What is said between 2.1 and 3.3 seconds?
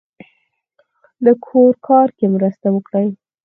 کې مرسته وکړئ